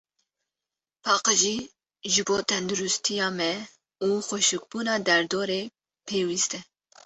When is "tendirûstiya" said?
2.49-3.27